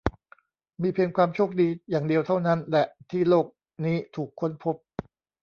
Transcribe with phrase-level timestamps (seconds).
[0.81, 3.45] มีเพียงความโชคดีอย่างเดียวเท่านั้นแหละ ที่โลก
[3.85, 4.75] นี้ถูกค้นพบ